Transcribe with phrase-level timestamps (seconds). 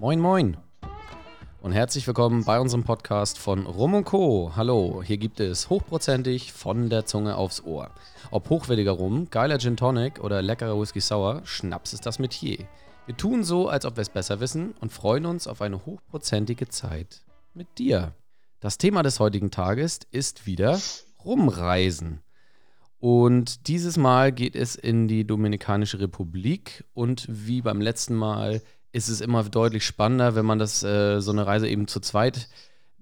[0.00, 0.56] Moin, moin.
[1.60, 4.52] Und herzlich willkommen bei unserem Podcast von Rum und Co.
[4.54, 7.90] Hallo, hier gibt es hochprozentig von der Zunge aufs Ohr.
[8.30, 12.58] Ob hochwertiger Rum, geiler Gin Tonic oder leckerer Whisky Sour, Schnaps ist das Metier.
[13.06, 16.68] Wir tun so, als ob wir es besser wissen und freuen uns auf eine hochprozentige
[16.68, 18.14] Zeit mit dir.
[18.60, 20.78] Das Thema des heutigen Tages ist wieder
[21.24, 22.20] Rumreisen.
[23.00, 29.08] Und dieses Mal geht es in die Dominikanische Republik und wie beim letzten Mal ist
[29.08, 32.48] es immer deutlich spannender, wenn man das äh, so eine Reise eben zu zweit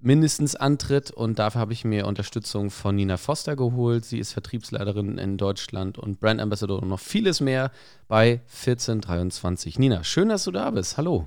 [0.00, 1.10] mindestens antritt.
[1.10, 4.04] Und dafür habe ich mir Unterstützung von Nina Foster geholt.
[4.04, 7.70] Sie ist Vertriebsleiterin in Deutschland und Brand Ambassador und noch vieles mehr
[8.08, 9.78] bei 1423.
[9.78, 10.96] Nina, schön, dass du da bist.
[10.96, 11.26] Hallo.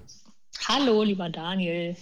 [0.68, 1.96] Hallo, lieber Daniel.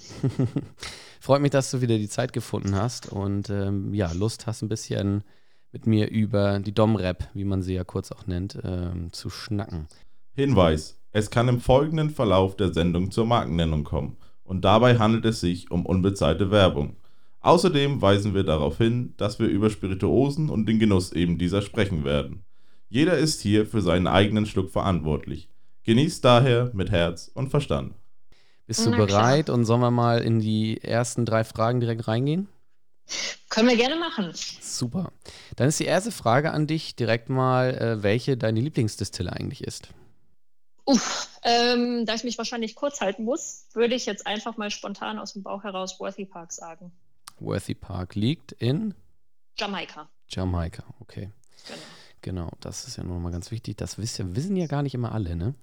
[1.19, 4.69] Freut mich, dass du wieder die Zeit gefunden hast und ähm, ja, Lust hast, ein
[4.69, 5.23] bisschen
[5.71, 9.87] mit mir über die Dom-Rap, wie man sie ja kurz auch nennt, ähm, zu schnacken.
[10.33, 15.39] Hinweis: Es kann im folgenden Verlauf der Sendung zur Markennennung kommen und dabei handelt es
[15.39, 16.95] sich um unbezahlte Werbung.
[17.41, 22.03] Außerdem weisen wir darauf hin, dass wir über Spirituosen und den Genuss eben dieser sprechen
[22.03, 22.43] werden.
[22.89, 25.49] Jeder ist hier für seinen eigenen Schluck verantwortlich.
[25.83, 27.93] Genießt daher mit Herz und Verstand.
[28.65, 32.49] Bist du bereit und sollen wir mal in die ersten drei Fragen direkt reingehen?
[33.49, 34.31] Können wir gerne machen.
[34.33, 35.13] Super.
[35.55, 39.89] Dann ist die erste Frage an dich direkt mal, äh, welche deine Lieblingsdistille eigentlich ist.
[40.87, 45.19] Uff, ähm, da ich mich wahrscheinlich kurz halten muss, würde ich jetzt einfach mal spontan
[45.19, 46.93] aus dem Bauch heraus Worthy Park sagen.
[47.39, 48.93] Worthy Park liegt in
[49.57, 50.07] Jamaika.
[50.29, 51.29] Jamaika, okay.
[51.67, 51.79] Genau.
[52.21, 53.75] Genau, das ist ja nur mal ganz wichtig.
[53.75, 55.55] Das wissen, wissen ja gar nicht immer alle, ne?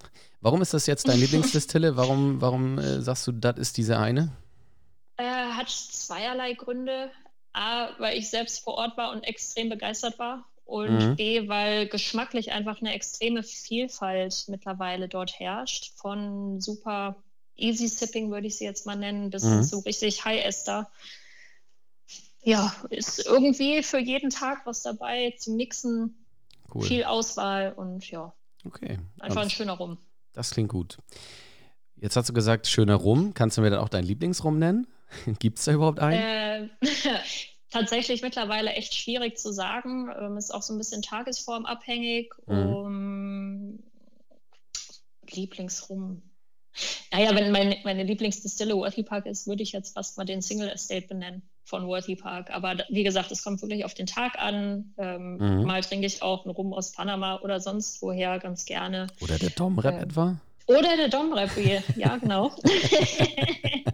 [0.42, 1.96] Warum ist das jetzt dein Lieblingsdistille?
[1.96, 4.30] Warum, warum äh, sagst du, das ist diese eine?
[5.16, 7.10] Äh, hat zweierlei Gründe.
[7.54, 11.16] A, weil ich selbst vor Ort war und extrem begeistert war und mhm.
[11.16, 15.92] B, weil geschmacklich einfach eine extreme Vielfalt mittlerweile dort herrscht.
[15.96, 17.16] Von super
[17.56, 19.62] Easy Sipping würde ich sie jetzt mal nennen, bis mhm.
[19.62, 20.90] so richtig High Ester.
[22.42, 26.26] Ja, ist irgendwie für jeden Tag was dabei zum Mixen.
[26.74, 26.82] Cool.
[26.82, 28.34] Viel Auswahl und ja.
[28.66, 28.98] Okay.
[29.20, 29.98] Einfach ein schöner Rum.
[30.32, 30.98] Das klingt gut.
[31.96, 33.32] Jetzt hast du gesagt, schöner Rum.
[33.34, 34.86] Kannst du mir dann auch deinen Lieblingsrum nennen?
[35.38, 36.70] Gibt es da überhaupt einen?
[36.80, 36.86] Äh,
[37.74, 40.08] tatsächlich mittlerweile echt schwierig zu sagen.
[40.18, 42.32] Ähm, ist auch so ein bisschen tagesformabhängig.
[42.46, 42.74] Mhm.
[42.74, 43.78] Um,
[45.30, 46.22] Lieblingsrum.
[47.12, 50.68] Naja, wenn meine, meine Lieblingsdistille Worthy Park ist, würde ich jetzt fast mal den Single
[50.68, 52.50] Estate benennen von Worthy Park.
[52.50, 54.92] Aber wie gesagt, es kommt wirklich auf den Tag an.
[54.98, 55.64] Ähm, mhm.
[55.64, 59.06] Mal trinke ich auch einen Rum aus Panama oder sonst woher ganz gerne.
[59.20, 60.36] Oder der Domrep äh, etwa?
[60.66, 61.50] Oder der Domrep,
[61.96, 62.52] ja, genau.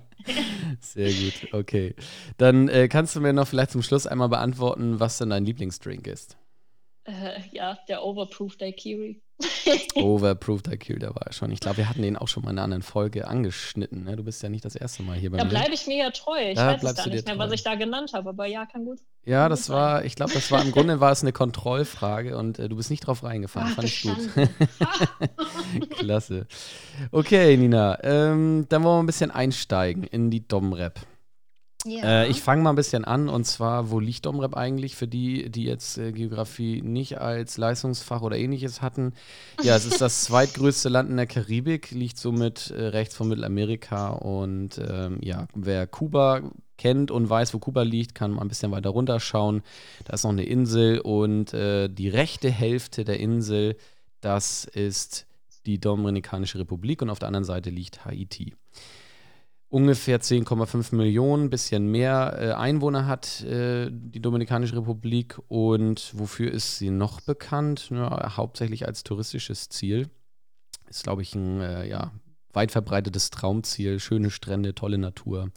[0.92, 1.94] Sehr gut, okay.
[2.36, 6.08] Dann äh, kannst du mir noch vielleicht zum Schluss einmal beantworten, was denn dein Lieblingsdrink
[6.08, 6.36] ist.
[7.10, 9.20] Äh, ja, der Overproof Daiquiri.
[9.94, 11.50] Overproof Daiquiri, der war ja schon.
[11.50, 14.04] Ich glaube, wir hatten den auch schon mal in einer anderen Folge angeschnitten.
[14.04, 14.16] Ne?
[14.16, 15.50] Du bist ja nicht das erste Mal hier bei da mir.
[15.50, 16.50] Da bleibe ich mir ja treu.
[16.50, 17.44] Ich da weiß es gar nicht mehr, treu.
[17.44, 18.98] was ich da genannt habe, aber ja, kann gut.
[19.24, 19.76] Ja, das sein.
[19.76, 22.90] war, ich glaube, das war im Grunde war es eine Kontrollfrage und äh, du bist
[22.90, 23.68] nicht drauf reingefallen.
[23.70, 25.90] Ach, Fand ich gut.
[25.90, 26.46] Klasse.
[27.10, 31.00] Okay, Nina, ähm, dann wollen wir ein bisschen einsteigen in die Dom-Rap.
[31.86, 32.22] Ja.
[32.22, 35.50] Äh, ich fange mal ein bisschen an und zwar, wo liegt Domrep eigentlich für die,
[35.50, 39.14] die jetzt äh, Geografie nicht als Leistungsfach oder ähnliches hatten?
[39.62, 44.08] Ja, es ist das zweitgrößte Land in der Karibik, liegt somit äh, rechts von Mittelamerika
[44.10, 46.42] und ähm, ja, wer Kuba
[46.76, 49.62] kennt und weiß, wo Kuba liegt, kann mal ein bisschen weiter runterschauen.
[50.04, 53.76] Da ist noch eine Insel und äh, die rechte Hälfte der Insel,
[54.20, 55.26] das ist
[55.66, 58.54] die Dominikanische Republik und auf der anderen Seite liegt Haiti
[59.70, 65.38] ungefähr 10,5 Millionen, bisschen mehr äh, Einwohner hat äh, die Dominikanische Republik.
[65.48, 67.88] Und wofür ist sie noch bekannt?
[67.90, 70.10] Ja, hauptsächlich als touristisches Ziel.
[70.88, 72.12] Ist, glaube ich, ein äh, ja,
[72.52, 74.00] weit verbreitetes Traumziel.
[74.00, 75.50] Schöne Strände, tolle Natur.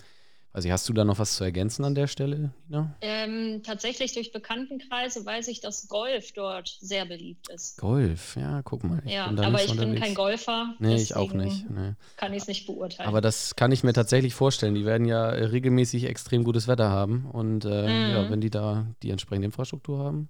[0.56, 2.96] Also hast du da noch was zu ergänzen an der Stelle, Nina?
[3.02, 7.80] Ähm, tatsächlich durch Bekanntenkreise weiß ich, dass Golf dort sehr beliebt ist.
[7.80, 9.02] Golf, ja, guck mal.
[9.08, 9.78] ja, aber ich unterwegs.
[9.78, 10.76] bin kein Golfer.
[10.78, 11.68] Nee, ich auch nicht.
[11.72, 11.94] Nee.
[12.18, 13.10] Kann ich es nicht beurteilen.
[13.10, 14.76] Aber das kann ich mir tatsächlich vorstellen.
[14.76, 17.26] Die werden ja regelmäßig extrem gutes Wetter haben.
[17.32, 18.12] Und äh, mhm.
[18.12, 20.30] ja, wenn die da die entsprechende Infrastruktur haben,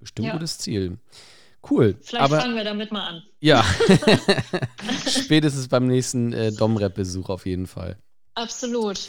[0.00, 0.32] bestimmt ja.
[0.32, 0.96] gutes Ziel.
[1.70, 1.98] Cool.
[2.00, 3.22] Vielleicht aber, fangen wir damit mal an.
[3.40, 3.62] Ja.
[5.06, 7.98] Spätestens beim nächsten äh, Dom-Rap-Besuch auf jeden Fall.
[8.36, 9.08] Absolut.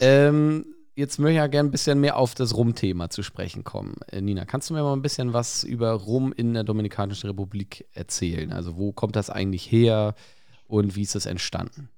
[0.00, 3.96] Ähm, jetzt möchte ich ja gerne ein bisschen mehr auf das Rum-Thema zu sprechen kommen.
[4.08, 7.86] Äh, Nina, kannst du mir mal ein bisschen was über Rum in der Dominikanischen Republik
[7.92, 8.52] erzählen?
[8.52, 10.14] Also wo kommt das eigentlich her
[10.66, 11.90] und wie ist es entstanden?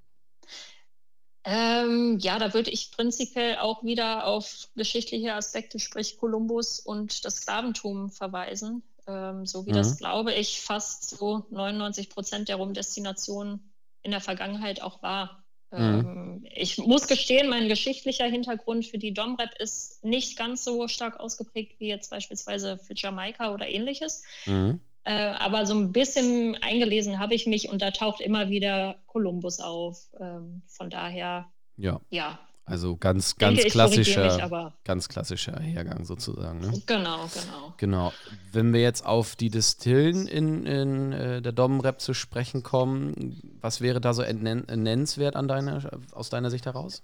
[1.44, 7.37] Ähm, ja, da würde ich prinzipiell auch wieder auf geschichtliche Aspekte, sprich Kolumbus und das
[7.37, 8.82] Sklaventum verweisen.
[9.06, 9.76] Ähm, so wie mhm.
[9.76, 13.71] das, glaube ich, fast so 99 Prozent der Rumdestinationen
[14.03, 15.44] in der Vergangenheit auch war.
[15.79, 16.43] Mhm.
[16.43, 21.21] Ähm, ich muss gestehen, mein geschichtlicher Hintergrund für die Domrep ist nicht ganz so stark
[21.21, 24.23] ausgeprägt wie jetzt beispielsweise für Jamaika oder ähnliches.
[24.47, 24.81] Mhm.
[25.05, 29.61] Äh, aber so ein bisschen eingelesen habe ich mich und da taucht immer wieder Kolumbus
[29.61, 30.09] auf.
[30.19, 32.00] Ähm, von daher, ja.
[32.09, 32.38] ja.
[32.66, 36.61] Also ganz, ganz Denke, klassischer, mich, ganz klassischer Hergang sozusagen.
[36.61, 36.82] Ne?
[36.87, 37.75] Genau, genau.
[37.76, 38.12] Genau.
[38.52, 43.82] Wenn wir jetzt auf die Distillen in, in äh, der Domrep zu sprechen kommen, was
[43.82, 47.02] wäre da so nennenswert an deiner, aus deiner Sicht heraus?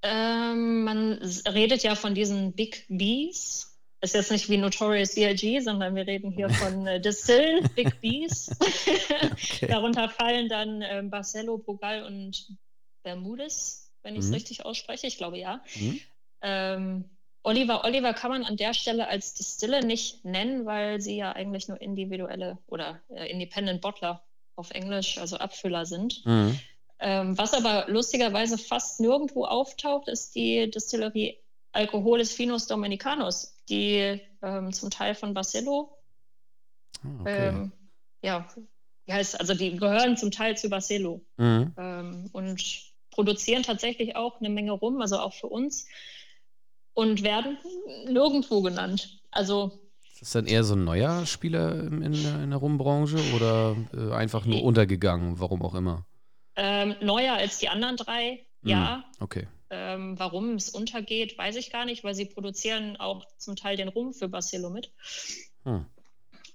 [0.00, 1.12] Ähm, man
[1.46, 3.74] redet ja von diesen Big Bees
[4.04, 8.50] ist jetzt nicht wie Notorious B.I.G., sondern wir reden hier von äh, Distillen, Big Bees.
[8.60, 9.66] okay.
[9.66, 12.46] Darunter fallen dann äh, Barcelo, Bogal und
[13.02, 14.34] Bermudez, wenn ich es mhm.
[14.34, 15.06] richtig ausspreche.
[15.06, 15.62] Ich glaube ja.
[15.74, 16.00] Mhm.
[16.42, 17.04] Ähm,
[17.42, 21.68] Oliver Oliver kann man an der Stelle als Distille nicht nennen, weil sie ja eigentlich
[21.68, 24.22] nur individuelle oder äh, Independent Bottler
[24.56, 26.24] auf Englisch, also Abfüller sind.
[26.24, 26.58] Mhm.
[27.00, 31.38] Ähm, was aber lustigerweise fast nirgendwo auftaucht, ist die Distillerie
[31.72, 35.98] Alcoholis Finos Dominicanos, die ähm, zum Teil von Barcelo,
[37.02, 37.48] ah, okay.
[37.48, 37.72] ähm,
[38.22, 38.48] ja,
[39.10, 41.74] heißt, also die gehören zum Teil zu Barcelo mhm.
[41.76, 45.86] ähm, und produzieren tatsächlich auch eine Menge rum, also auch für uns
[46.94, 47.58] und werden
[48.06, 49.20] nirgendwo genannt.
[49.30, 49.80] Also
[50.12, 54.44] ist das dann eher so ein neuer Spieler in, in, der Rumbranche oder äh, einfach
[54.44, 56.06] nur untergegangen, warum auch immer?
[56.56, 58.70] Ähm, neuer als die anderen drei, mhm.
[58.70, 59.04] ja.
[59.20, 59.48] Okay.
[59.70, 63.88] Ähm, warum es untergeht, weiß ich gar nicht, weil sie produzieren auch zum Teil den
[63.88, 64.92] Rum für Barcelo mit.
[65.64, 65.86] Hm.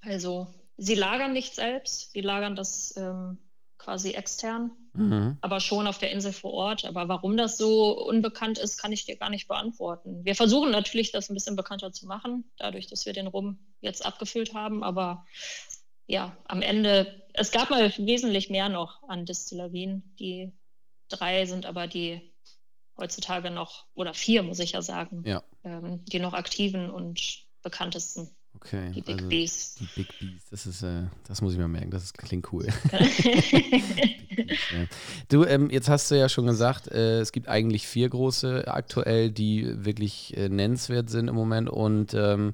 [0.01, 0.47] Also
[0.77, 3.38] sie lagern nicht selbst, sie lagern das ähm,
[3.80, 5.38] quasi extern, mhm.
[5.42, 6.86] aber schon auf der Insel vor Ort.
[6.86, 10.24] Aber warum das so unbekannt ist, kann ich dir gar nicht beantworten.
[10.24, 14.06] Wir versuchen natürlich, das ein bisschen bekannter zu machen, dadurch, dass wir den Rum jetzt
[14.06, 14.84] abgefüllt haben.
[14.84, 15.26] Aber
[16.06, 20.14] ja, am Ende, es gab mal wesentlich mehr noch an Distillerien.
[20.20, 20.52] Die
[21.08, 22.34] drei sind aber die
[22.98, 25.42] heutzutage noch, oder vier, muss ich ja sagen, ja.
[25.64, 28.36] Ähm, die noch aktiven und bekanntesten.
[28.61, 28.91] Okay.
[28.94, 29.75] Die Big also Bees.
[29.75, 32.67] Die Big Bees, das ist, äh, das muss ich mir merken, das klingt cool.
[35.29, 39.31] Du, ähm, jetzt hast du ja schon gesagt, äh, es gibt eigentlich vier große aktuell,
[39.31, 42.53] die wirklich äh, nennenswert sind im Moment und ähm,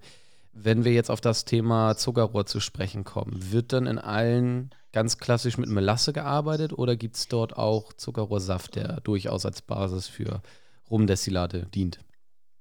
[0.51, 5.17] wenn wir jetzt auf das Thema Zuckerrohr zu sprechen kommen, wird dann in allen ganz
[5.17, 10.41] klassisch mit Melasse gearbeitet oder gibt es dort auch Zuckerrohrsaft, der durchaus als Basis für
[10.89, 11.99] Rumdestillate dient?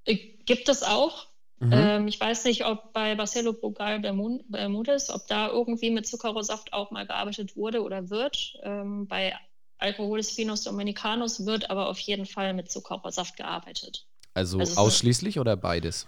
[0.03, 1.27] Äh, gibt es auch.
[1.65, 1.73] Mhm.
[1.73, 6.91] Ähm, ich weiß nicht, ob bei Barcelo Bogal Bermudez, ob da irgendwie mit Zuckerrohrsaft auch
[6.91, 8.53] mal gearbeitet wurde oder wird.
[8.63, 9.33] Ähm, bei
[9.77, 14.07] Alcoholis Finos Dominicanus wird aber auf jeden Fall mit Zuckerrohrsaft gearbeitet.
[14.33, 16.05] Also, also ausschließlich oder beides?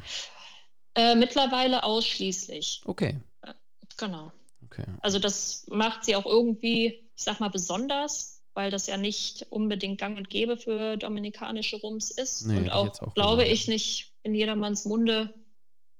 [0.95, 2.81] Äh, mittlerweile ausschließlich.
[2.85, 3.19] Okay.
[3.41, 3.53] Äh,
[3.97, 4.31] genau.
[4.65, 4.85] Okay.
[5.01, 9.99] Also das macht sie auch irgendwie, ich sag mal, besonders, weil das ja nicht unbedingt
[9.99, 12.47] gang und gäbe für dominikanische Rums ist.
[12.47, 15.33] Nee, und auch, auch glaube ich, nicht in jedermanns Munde,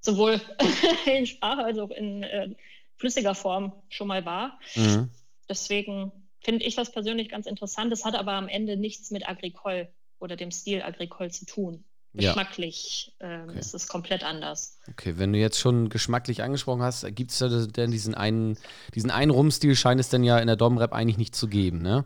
[0.00, 0.40] sowohl
[1.06, 2.54] in Sprache als auch in äh,
[2.96, 4.58] flüssiger Form schon mal war.
[4.74, 5.10] Mhm.
[5.48, 7.92] Deswegen finde ich das persönlich ganz interessant.
[7.92, 11.84] Es hat aber am Ende nichts mit Agricole oder dem Stil Agricole zu tun.
[12.14, 13.42] Geschmacklich ja.
[13.42, 13.58] ähm, okay.
[13.58, 14.78] ist es komplett anders.
[14.88, 17.38] Okay, wenn du jetzt schon geschmacklich angesprochen hast, gibt es
[17.72, 18.56] denn diesen einen,
[18.94, 22.04] diesen einen Rumstil, scheint es denn ja in der Domrep eigentlich nicht zu geben, ne?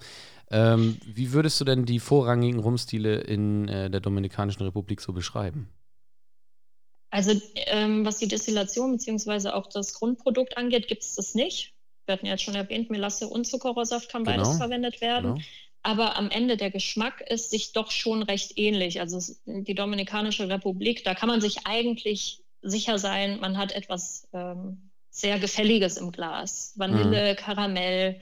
[0.50, 5.70] Ähm, wie würdest du denn die vorrangigen Rumstile in äh, der Dominikanischen Republik so beschreiben?
[7.12, 9.50] Also ähm, was die Destillation bzw.
[9.50, 11.74] auch das Grundprodukt angeht, gibt es das nicht.
[12.06, 14.38] Wir hatten ja jetzt schon erwähnt, Melasse und Zuckerrohrsaft kann genau.
[14.38, 15.34] beides verwendet werden.
[15.34, 15.44] Genau
[15.82, 19.00] aber am Ende der Geschmack ist sich doch schon recht ähnlich.
[19.00, 24.90] Also die Dominikanische Republik, da kann man sich eigentlich sicher sein, man hat etwas ähm,
[25.10, 26.74] sehr Gefälliges im Glas.
[26.76, 27.36] Vanille, mhm.
[27.36, 28.20] Karamell,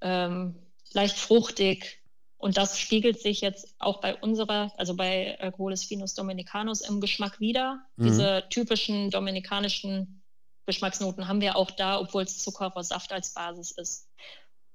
[0.00, 0.56] ähm,
[0.92, 1.99] leicht fruchtig.
[2.40, 7.38] Und das spiegelt sich jetzt auch bei unserer, also bei Alcoholis Finus Dominicanus im Geschmack
[7.38, 7.84] wieder.
[7.96, 8.04] Mhm.
[8.04, 10.22] Diese typischen dominikanischen
[10.64, 14.08] Geschmacksnoten haben wir auch da, obwohl es Zuckerrohrsaft als Basis ist.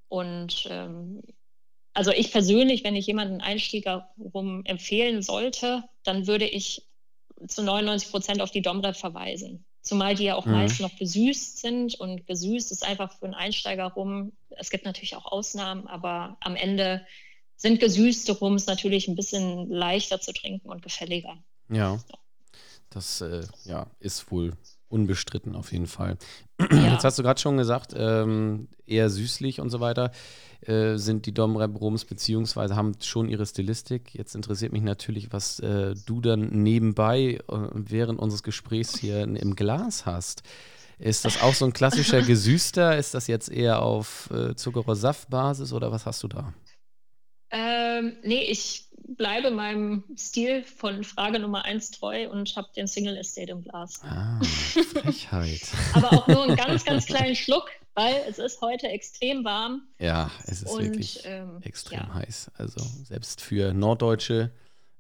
[0.09, 1.23] Und ähm,
[1.93, 6.87] also ich persönlich, wenn ich jemanden Einstieger rum empfehlen sollte, dann würde ich
[7.47, 9.65] zu 99 Prozent auf die Domrep verweisen.
[9.81, 10.51] Zumal die ja auch mhm.
[10.51, 14.33] meist noch gesüßt sind und gesüßt ist einfach für einen Einsteiger rum.
[14.51, 17.03] Es gibt natürlich auch Ausnahmen, aber am Ende
[17.55, 21.37] sind gesüßte Rums natürlich ein bisschen leichter zu trinken und gefälliger.
[21.69, 21.99] Ja,
[22.89, 24.53] das äh, ja, ist wohl
[24.89, 26.17] unbestritten auf jeden Fall.
[26.71, 26.93] Ja.
[26.93, 30.11] Jetzt hast du gerade schon gesagt, ähm, eher süßlich und so weiter.
[30.61, 34.13] Äh, sind die Domrep Rums beziehungsweise haben schon ihre Stilistik.
[34.13, 39.55] Jetzt interessiert mich natürlich, was äh, du dann nebenbei äh, während unseres Gesprächs hier im
[39.55, 40.43] Glas hast.
[40.97, 42.97] Ist das auch so ein klassischer Gesüßter?
[42.97, 46.53] Ist das jetzt eher auf äh, Zuckerrohrsaftbasis oder was hast du da?
[47.55, 52.87] Äh, Ähm, nee, ich bleibe meinem Stil von Frage Nummer 1 treu und habe den
[52.87, 54.01] Single Estate im Glas.
[54.03, 54.39] Ah,
[54.93, 55.61] Frechheit.
[55.93, 59.83] Aber auch nur einen ganz, ganz kleinen Schluck, weil es ist heute extrem warm.
[59.99, 62.13] Ja, es ist und, wirklich ähm, extrem ja.
[62.15, 62.51] heiß.
[62.57, 64.51] Also selbst für Norddeutsche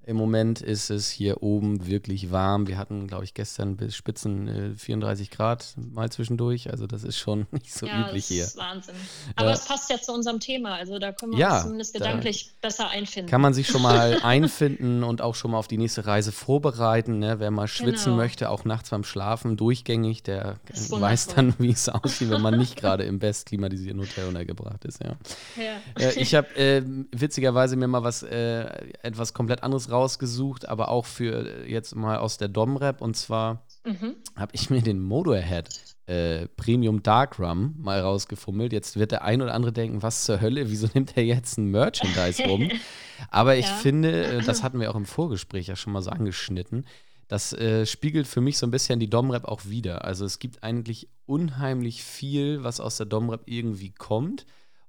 [0.07, 2.67] im Moment ist es hier oben wirklich warm.
[2.67, 6.69] Wir hatten, glaube ich, gestern bis Spitzen äh, 34 Grad mal zwischendurch.
[6.69, 8.43] Also das ist schon nicht so ja, üblich hier.
[8.43, 8.95] Das ist Wahnsinn.
[9.35, 10.75] Aber es passt ja zu unserem Thema.
[10.75, 13.31] Also da können wir ja, uns zumindest gedanklich besser einfinden.
[13.31, 17.17] Kann man sich schon mal einfinden und auch schon mal auf die nächste Reise vorbereiten.
[17.17, 17.39] Ne?
[17.39, 18.17] Wer mal schwitzen genau.
[18.17, 20.59] möchte, auch nachts beim Schlafen durchgängig, der
[20.89, 25.03] weiß dann, wie es aussieht, wenn man nicht gerade im best klimatisierten Hotel untergebracht ist.
[25.03, 25.15] Ja.
[25.57, 25.77] ja.
[25.99, 28.65] Äh, ich habe äh, witzigerweise mir mal was äh,
[29.01, 33.01] etwas komplett anderes rausgesucht, aber auch für jetzt mal aus der Dom-Rap.
[33.01, 34.15] Und zwar mhm.
[34.35, 35.69] habe ich mir den Motorhead
[36.07, 38.73] äh, Premium Dark Rum mal rausgefummelt.
[38.73, 41.71] Jetzt wird der ein oder andere denken, was zur Hölle, wieso nimmt er jetzt ein
[41.71, 42.69] Merchandise rum?
[43.31, 43.75] Aber ich ja.
[43.75, 46.85] finde, äh, das hatten wir auch im Vorgespräch ja schon mal so angeschnitten,
[47.27, 50.05] das äh, spiegelt für mich so ein bisschen die Dom-Rap auch wieder.
[50.05, 54.45] Also es gibt eigentlich unheimlich viel, was aus der Dom-Rap irgendwie kommt.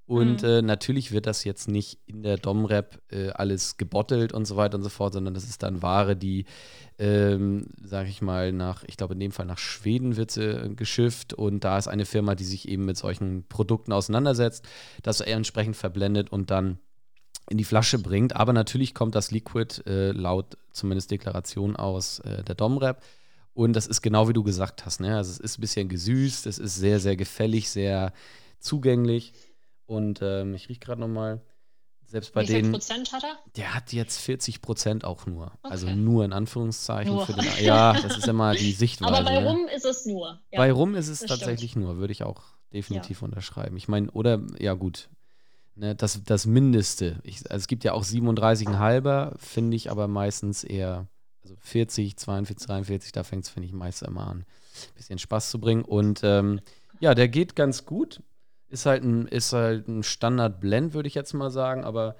[0.06, 0.48] Und mhm.
[0.48, 4.76] äh, natürlich wird das jetzt nicht in der Dom-Rap äh, alles gebottelt und so weiter
[4.76, 6.44] und so fort, sondern das ist dann Ware, die,
[6.98, 10.68] ähm, sag ich mal, nach, ich glaube in dem Fall nach Schweden wird sie äh,
[10.74, 14.64] geschifft und da ist eine Firma, die sich eben mit solchen Produkten auseinandersetzt,
[15.02, 16.78] das entsprechend verblendet und dann
[17.50, 18.36] in die Flasche bringt.
[18.36, 23.02] Aber natürlich kommt das Liquid äh, laut zumindest Deklaration aus äh, der Dom-Rap.
[23.54, 25.00] Und das ist genau wie du gesagt hast.
[25.00, 25.16] Ne?
[25.16, 28.12] Also es ist ein bisschen gesüßt, es ist sehr, sehr gefällig, sehr
[28.60, 29.32] zugänglich.
[29.86, 31.40] Und ähm, ich rieche gerade nochmal,
[32.06, 32.58] selbst bei Wie denen.
[32.58, 33.36] Wie viel Prozent hat er?
[33.56, 35.46] Der hat jetzt 40 Prozent auch nur.
[35.46, 35.72] Okay.
[35.72, 37.12] Also nur in Anführungszeichen.
[37.12, 37.26] Nur.
[37.26, 39.12] Für den, ja, das ist immer die Sichtweise.
[39.12, 39.48] Aber bei ne?
[39.48, 40.40] Rum ist es nur.
[40.52, 41.84] Ja, bei Rum ist es tatsächlich stimmt.
[41.84, 43.24] nur, würde ich auch definitiv ja.
[43.24, 43.76] unterschreiben.
[43.76, 45.08] Ich meine, oder, ja gut,
[45.74, 47.20] ne, das, das Mindeste.
[47.24, 51.08] Ich, also es gibt ja auch 37,5er, finde ich aber meistens eher,
[51.42, 55.50] also 40, 42, 43, da fängt es, finde ich, meist immer an, ein bisschen Spaß
[55.50, 55.82] zu bringen.
[55.82, 56.60] Und ähm,
[57.00, 58.22] ja, der geht ganz gut.
[58.68, 62.16] Ist halt ein, ist halt ein Standard-Blend, würde ich jetzt mal sagen, aber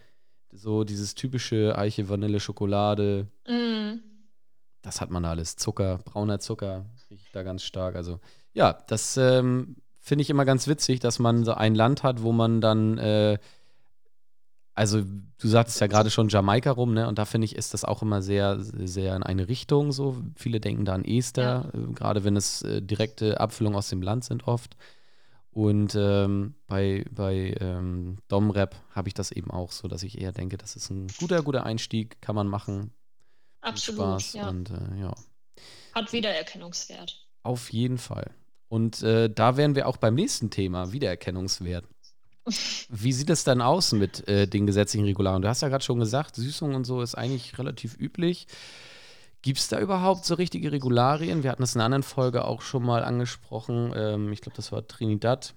[0.53, 3.99] so dieses typische Eiche, Vanille, Schokolade, mm.
[4.83, 5.57] das hat man alles.
[5.57, 7.97] Zucker, brauner Zucker, riecht da ganz stark.
[7.97, 8.21] Also,
[8.53, 12.33] ja, das ähm, finde ich immer ganz witzig, dass man so ein Land hat, wo
[12.33, 13.39] man dann, äh,
[14.75, 17.09] also du sagtest ja gerade schon Jamaika rum, ne?
[17.09, 20.17] Und da finde ich, ist das auch immer sehr, sehr in eine Richtung so.
[20.37, 21.81] Viele denken da an Ester, ja.
[21.81, 24.77] äh, gerade wenn es äh, direkte Abfüllungen aus dem Land sind oft.
[25.57, 30.33] Und ähm, bei, bei ähm, Dom-Rap habe ich das eben auch so, dass ich eher
[30.33, 32.91] denke, das ist ein guter, guter Einstieg, kann man machen.
[33.63, 34.21] Absolut.
[34.21, 34.51] Spaß ja.
[34.51, 35.15] Und, äh, ja.
[35.95, 37.25] Hat Wiedererkennungswert.
[37.43, 38.33] Auf jeden Fall.
[38.69, 41.87] Und äh, da wären wir auch beim nächsten Thema, Wiedererkennungswert.
[42.91, 45.41] Wie sieht es dann aus mit äh, den gesetzlichen Regularien?
[45.41, 48.47] Du hast ja gerade schon gesagt, Süßung und so ist eigentlich relativ üblich.
[49.47, 51.45] Gibt es da überhaupt so richtige Regularien?
[51.45, 53.93] Wir hatten das in einer anderen Folge auch schon mal angesprochen.
[53.95, 55.55] Ähm, ich glaube, das war Trinidad.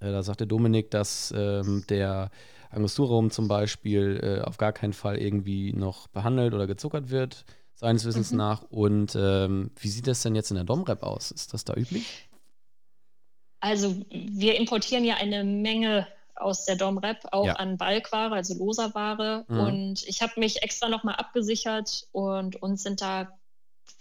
[0.00, 2.32] Äh, da sagte Dominik, dass ähm, der
[2.70, 7.44] Angostura zum Beispiel äh, auf gar keinen Fall irgendwie noch behandelt oder gezuckert wird,
[7.76, 8.38] seines Wissens mhm.
[8.38, 8.62] nach.
[8.62, 11.30] Und ähm, wie sieht das denn jetzt in der Domrep aus?
[11.30, 12.28] Ist das da üblich?
[13.60, 16.08] Also wir importieren ja eine Menge
[16.40, 17.52] aus der Domrep auch ja.
[17.54, 19.44] an Balkware, also loser Ware.
[19.48, 19.60] Mhm.
[19.60, 23.38] Und ich habe mich extra nochmal abgesichert und uns sind da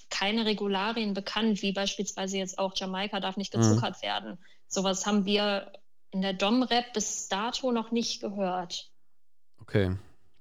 [0.10, 3.62] keine Regularien bekannt, wie beispielsweise jetzt auch Jamaika darf nicht mhm.
[3.62, 4.06] gezuckert mhm.
[4.06, 4.38] werden.
[4.68, 5.72] Sowas haben wir
[6.12, 8.90] in der Domrep bis dato noch nicht gehört.
[9.62, 9.96] Okay.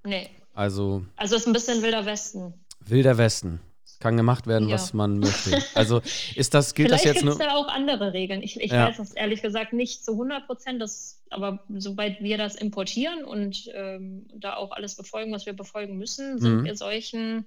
[0.04, 0.30] Nee.
[0.54, 1.04] Also.
[1.16, 2.54] Also ist ein bisschen Wilder Westen.
[2.80, 3.60] Wilder Westen
[4.00, 4.74] kann gemacht werden, ja.
[4.74, 5.62] was man möchte.
[5.74, 6.00] Also
[6.34, 7.34] ist das, gilt Vielleicht das jetzt nur?
[7.34, 8.42] Vielleicht gibt es da auch andere Regeln.
[8.42, 8.88] Ich, ich ja.
[8.88, 10.82] weiß das ehrlich gesagt nicht zu 100 Prozent,
[11.30, 16.38] aber soweit wir das importieren und ähm, da auch alles befolgen, was wir befolgen müssen,
[16.38, 16.64] sind mhm.
[16.64, 17.46] wir solchen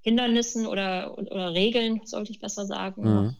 [0.00, 3.36] Hindernissen oder, oder Regeln, sollte ich besser sagen, mhm.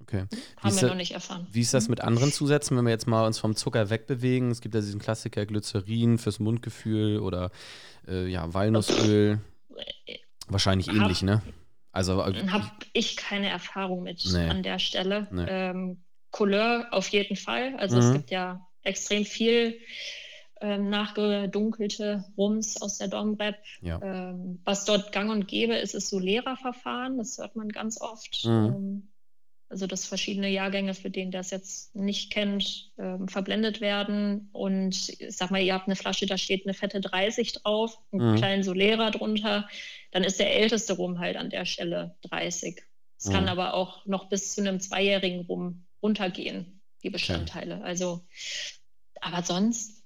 [0.00, 0.24] Okay.
[0.56, 1.46] Haben wir da, noch nicht erfahren.
[1.52, 4.50] Wie ist das mit anderen Zusätzen, wenn wir jetzt mal uns vom Zucker wegbewegen?
[4.50, 7.50] Es gibt ja diesen Klassiker Glycerin fürs Mundgefühl oder
[8.08, 9.40] äh, ja, Walnussöl.
[10.50, 11.42] Wahrscheinlich hab, ähnlich, ne?
[11.92, 14.48] Also äh, habe ich keine Erfahrung mit nee.
[14.48, 15.28] an der Stelle.
[15.30, 15.46] Nee.
[15.48, 17.74] Ähm, Couleur auf jeden Fall.
[17.76, 18.02] Also mhm.
[18.02, 19.78] es gibt ja extrem viel
[20.60, 23.56] ähm, nachgedunkelte Rums aus der Domrep.
[23.80, 24.00] Ja.
[24.02, 27.18] Ähm, was dort gang und gäbe ist, ist so Lehrerverfahren.
[27.18, 28.44] Das hört man ganz oft.
[28.44, 28.50] Mhm.
[28.50, 29.08] Ähm,
[29.70, 34.50] also dass verschiedene Jahrgänge, für den der es jetzt nicht kennt, ähm, verblendet werden.
[34.52, 38.32] Und ich sag mal, ihr habt eine Flasche, da steht eine fette 30 drauf, einen
[38.32, 38.36] mhm.
[38.36, 39.68] kleinen Solera drunter,
[40.10, 42.82] dann ist der älteste Rum halt an der Stelle 30.
[43.18, 43.32] Es mhm.
[43.32, 47.76] kann aber auch noch bis zu einem zweijährigen Rum runtergehen, die Bestandteile.
[47.76, 47.84] Okay.
[47.84, 48.26] Also,
[49.20, 50.00] aber sonst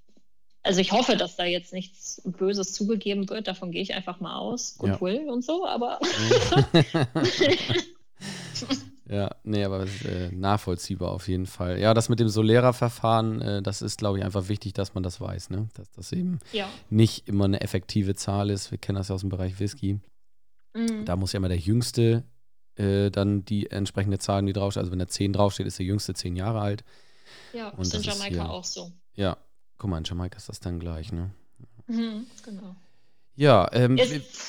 [0.64, 3.48] also ich hoffe, dass da jetzt nichts Böses zugegeben wird.
[3.48, 4.76] Davon gehe ich einfach mal aus.
[4.78, 5.32] Goodwill ja.
[5.32, 6.00] und so, aber.
[9.06, 11.78] ja, nee, aber ist, äh, nachvollziehbar auf jeden Fall.
[11.78, 15.20] Ja, das mit dem Solera-Verfahren, äh, das ist, glaube ich, einfach wichtig, dass man das
[15.20, 15.68] weiß, ne?
[15.74, 16.68] Dass das eben ja.
[16.88, 18.70] nicht immer eine effektive Zahl ist.
[18.70, 20.00] Wir kennen das ja aus dem Bereich Whisky.
[20.74, 21.04] Mhm.
[21.04, 22.24] Da muss ja immer der Jüngste
[22.76, 24.80] äh, dann die entsprechende Zahl, die draufsteht.
[24.80, 26.84] Also wenn da 10 draufsteht, ist der Jüngste 10 Jahre alt.
[27.52, 28.92] Ja, und ist in Jamaika ist auch so.
[29.14, 29.36] Ja,
[29.76, 31.30] guck mal, in Jamaika ist das dann gleich, ne?
[31.86, 32.74] Mhm, genau.
[33.36, 33.98] Ja, ähm,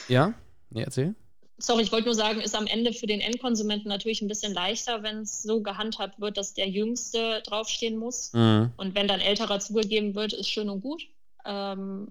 [0.07, 0.33] ja?
[0.69, 1.15] Nee, erzähl.
[1.57, 5.03] Sorry, ich wollte nur sagen, ist am Ende für den Endkonsumenten natürlich ein bisschen leichter,
[5.03, 8.33] wenn es so gehandhabt wird, dass der Jüngste draufstehen muss.
[8.33, 8.71] Mhm.
[8.75, 11.07] Und wenn dann älterer zugegeben wird, ist schön und gut.
[11.45, 12.09] Ähm,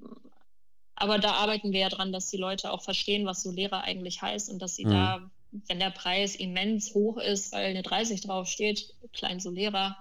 [0.97, 4.23] aber da arbeiten wir ja dran, dass die Leute auch verstehen, was so Lehrer eigentlich
[4.23, 4.91] heißt und dass sie mhm.
[4.91, 5.31] da,
[5.69, 9.97] wenn der Preis immens hoch ist, weil eine 30 draufsteht, klein Solera,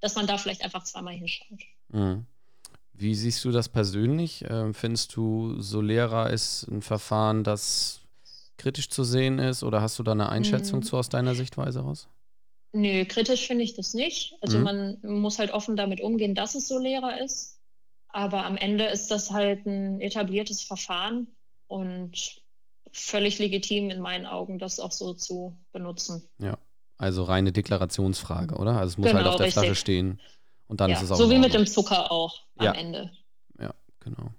[0.00, 1.60] dass man da vielleicht einfach zweimal hinschaut.
[1.90, 2.26] Mhm.
[2.94, 4.44] Wie siehst du das persönlich?
[4.48, 8.00] Ähm, findest du, Solera ist ein Verfahren, das
[8.58, 10.82] kritisch zu sehen ist oder hast du da eine Einschätzung mhm.
[10.82, 12.08] zu aus deiner Sichtweise raus?
[12.72, 14.34] Nö, kritisch finde ich das nicht.
[14.42, 14.64] Also mhm.
[14.64, 17.58] man muss halt offen damit umgehen, dass es Solera ist.
[18.08, 21.28] Aber am Ende ist das halt ein etabliertes Verfahren
[21.66, 22.42] und
[22.92, 26.28] völlig legitim in meinen Augen, das auch so zu benutzen.
[26.38, 26.58] Ja,
[26.96, 28.78] also reine Deklarationsfrage, oder?
[28.78, 29.62] Also es muss genau, halt auf der richtig.
[29.62, 30.20] Flasche stehen
[30.66, 31.16] und dann ja, ist es auch.
[31.16, 32.72] So wie mit dem Zucker auch am ja.
[32.72, 33.10] Ende.
[33.60, 34.30] Ja, genau.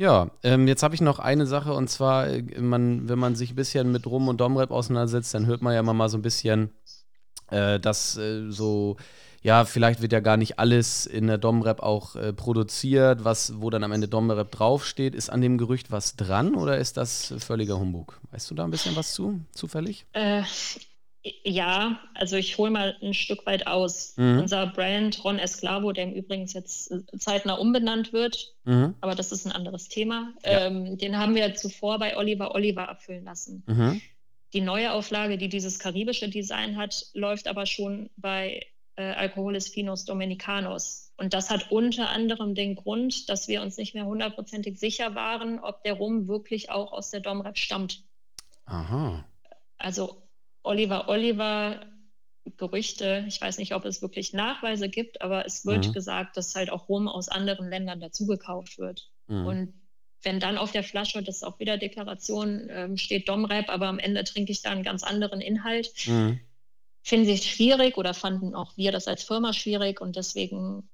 [0.00, 3.52] Ja, ähm, jetzt habe ich noch eine Sache und zwar, äh, man, wenn man sich
[3.52, 6.22] ein bisschen mit Rum und Domrep auseinandersetzt, dann hört man ja immer mal so ein
[6.22, 6.70] bisschen,
[7.50, 8.96] äh, dass äh, so,
[9.42, 13.68] ja, vielleicht wird ja gar nicht alles in der Domrep auch äh, produziert, was, wo
[13.68, 15.14] dann am Ende Domrep draufsteht.
[15.14, 18.18] Ist an dem Gerücht was dran oder ist das völliger Humbug?
[18.30, 20.06] Weißt du da ein bisschen was zu, zufällig?
[20.14, 20.44] Äh,
[21.22, 24.14] ja, also ich hole mal ein Stück weit aus.
[24.16, 24.40] Mhm.
[24.40, 28.94] Unser Brand Ron Esclavo, der im Übrigen jetzt äh, zeitnah umbenannt wird, mhm.
[29.00, 30.66] aber das ist ein anderes Thema, ja.
[30.66, 33.62] ähm, den haben wir zuvor bei Oliver Oliver abfüllen lassen.
[33.66, 34.00] Mhm.
[34.52, 38.66] Die neue Auflage, die dieses karibische Design hat, läuft aber schon bei
[38.96, 41.12] äh, Alcoholis Finos Dominicanos.
[41.16, 45.60] Und das hat unter anderem den Grund, dass wir uns nicht mehr hundertprozentig sicher waren,
[45.60, 48.02] ob der Rum wirklich auch aus der Domrep stammt.
[48.64, 49.24] Aha.
[49.76, 50.22] Also
[50.62, 51.80] Oliver Oliver
[52.56, 55.92] Gerüchte, ich weiß nicht, ob es wirklich Nachweise gibt, aber es wird mhm.
[55.92, 59.10] gesagt, dass halt auch Rum aus anderen Ländern dazugekauft wird.
[59.26, 59.46] Mhm.
[59.46, 59.74] Und
[60.22, 63.98] wenn dann auf der Flasche, das ist auch wieder Deklaration, ähm, steht Domrep, aber am
[63.98, 66.40] Ende trinke ich da einen ganz anderen Inhalt, mhm.
[67.02, 70.88] finden sie es schwierig oder fanden auch wir das als Firma schwierig und deswegen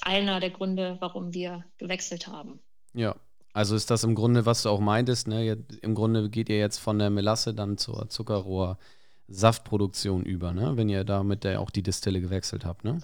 [0.00, 2.60] einer der Gründe, warum wir gewechselt haben.
[2.94, 3.16] Ja,
[3.52, 5.64] also ist das im Grunde, was du auch meintest, ne?
[5.82, 8.78] Im Grunde geht ihr jetzt von der Melasse dann zur Zuckerrohr.
[9.32, 10.76] Saftproduktion über, ne?
[10.76, 12.84] wenn ihr da mit der auch die Distille gewechselt habt.
[12.84, 13.00] Ne?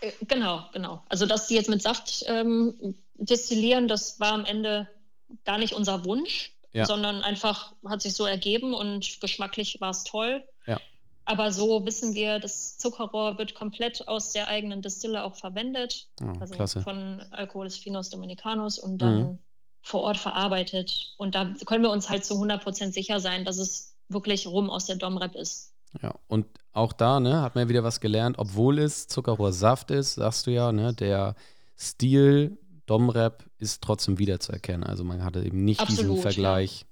[0.00, 1.02] Äh, genau, genau.
[1.08, 4.88] Also, dass die jetzt mit Saft ähm, destillieren, das war am Ende
[5.44, 6.86] gar nicht unser Wunsch, ja.
[6.86, 10.44] sondern einfach hat sich so ergeben und geschmacklich war es toll.
[10.66, 10.80] Ja.
[11.24, 16.08] Aber so wissen wir, das Zuckerrohr wird komplett aus der eigenen Distille auch verwendet.
[16.22, 16.80] Oh, also klasse.
[16.80, 19.38] von Alcoholis Finos Dominicanos und dann mhm.
[19.82, 21.14] vor Ort verarbeitet.
[21.18, 24.86] Und da können wir uns halt zu 100% sicher sein, dass es wirklich rum aus
[24.86, 25.74] der Domrep ist.
[26.02, 30.14] Ja, und auch da, ne, hat man ja wieder was gelernt, obwohl es Zuckerrohrsaft ist,
[30.14, 31.34] sagst du ja, ne, der
[31.76, 34.84] Stil Domrep ist trotzdem wiederzuerkennen.
[34.84, 36.86] Also man hatte eben nicht Absolut, diesen Vergleich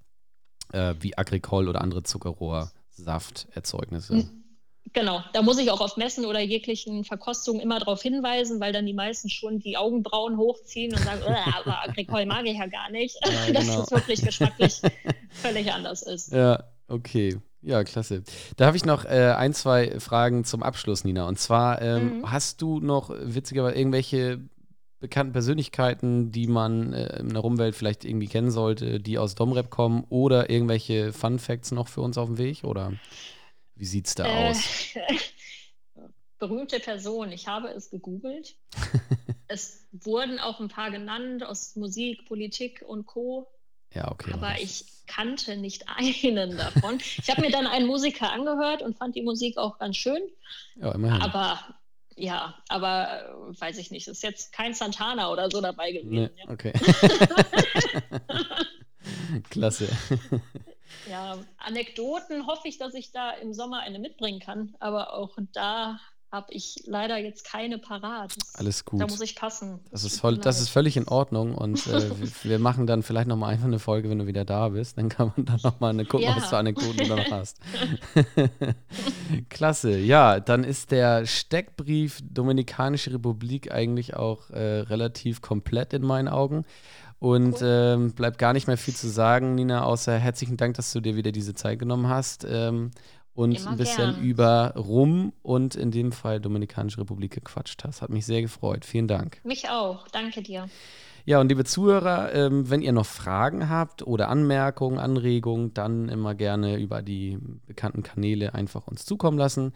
[0.73, 0.91] ja.
[0.91, 4.29] äh, wie Agricol oder andere Zuckerrohrsafterzeugnisse.
[4.93, 8.87] Genau, da muss ich auch auf Messen oder jeglichen Verkostungen immer darauf hinweisen, weil dann
[8.87, 13.17] die meisten schon die Augenbrauen hochziehen und sagen, aber Agricol mag ich ja gar nicht,
[13.25, 13.83] ja, dass genau.
[13.83, 14.81] es wirklich geschmacklich
[15.31, 16.33] völlig anders ist.
[16.33, 18.23] Ja, Okay, ja, klasse.
[18.57, 21.29] Da habe ich noch äh, ein, zwei Fragen zum Abschluss, Nina.
[21.29, 22.31] Und zwar, ähm, mhm.
[22.31, 24.41] hast du noch witzigerweise irgendwelche
[25.01, 29.71] bekannten Persönlichkeiten, die man äh, in der Rumwelt vielleicht irgendwie kennen sollte, die aus Domrep
[29.71, 32.65] kommen oder irgendwelche Fun Facts noch für uns auf dem Weg?
[32.65, 32.93] Oder
[33.75, 34.65] wie sieht es da äh, aus?
[36.39, 38.57] Berühmte Person, ich habe es gegoogelt.
[39.49, 43.49] es wurden auch ein paar genannt aus Musik, Politik und Co.
[43.95, 44.33] Ja, okay.
[44.33, 46.99] Aber ich kannte nicht einen davon.
[46.99, 50.21] ich habe mir dann einen Musiker angehört und fand die Musik auch ganz schön.
[50.77, 51.23] Ja, immerhin.
[51.23, 51.59] Aber
[52.19, 56.31] ja, aber äh, weiß ich nicht, ist jetzt kein Santana oder so dabei gewesen.
[56.35, 56.45] Nee.
[56.49, 56.73] Okay.
[59.51, 59.89] Klasse.
[61.09, 66.01] Ja, Anekdoten hoffe ich, dass ich da im Sommer eine mitbringen kann, aber auch da
[66.31, 68.35] habe ich leider jetzt keine parat.
[68.37, 69.01] Das, Alles gut.
[69.01, 69.81] Da muss ich passen.
[69.91, 72.11] Das ist, voll, das ist völlig in Ordnung und äh,
[72.43, 74.99] wir machen dann vielleicht nochmal einfach eine Folge, wenn du wieder da bist.
[74.99, 76.37] Dann kann man dann nochmal eine gucken, ja.
[76.37, 77.59] was für Anekdoten du noch hast.
[79.49, 79.99] Klasse.
[79.99, 86.65] Ja, dann ist der Steckbrief Dominikanische Republik eigentlich auch äh, relativ komplett in meinen Augen.
[87.21, 87.69] Und cool.
[87.69, 91.17] ähm, bleibt gar nicht mehr viel zu sagen, Nina, außer herzlichen Dank, dass du dir
[91.17, 92.47] wieder diese Zeit genommen hast.
[92.49, 92.93] Ähm,
[93.39, 94.25] und Immer ein bisschen gern.
[94.25, 98.03] über Rum und in dem Fall Dominikanische Republik gequatscht hast.
[98.03, 98.85] Hat mich sehr gefreut.
[98.85, 99.41] Vielen Dank.
[99.45, 100.09] Mich auch.
[100.09, 100.69] Danke dir.
[101.25, 106.35] Ja, und liebe Zuhörer, ähm, wenn ihr noch Fragen habt oder Anmerkungen, Anregungen, dann immer
[106.35, 109.73] gerne über die bekannten Kanäle einfach uns zukommen lassen.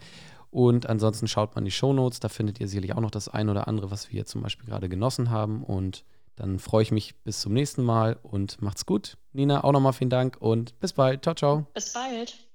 [0.51, 3.47] Und ansonsten schaut mal in die Shownotes, da findet ihr sicherlich auch noch das ein
[3.47, 5.63] oder andere, was wir zum Beispiel gerade genossen haben.
[5.63, 6.03] Und
[6.35, 9.15] dann freue ich mich bis zum nächsten Mal und macht's gut.
[9.31, 11.23] Nina, auch nochmal vielen Dank und bis bald.
[11.23, 11.65] Ciao, ciao.
[11.73, 12.52] Bis bald.